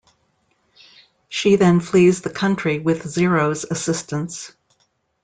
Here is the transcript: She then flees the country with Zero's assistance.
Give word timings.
She 1.29 1.57
then 1.57 1.79
flees 1.79 2.21
the 2.21 2.31
country 2.31 2.79
with 2.79 3.07
Zero's 3.07 3.65
assistance. 3.65 4.51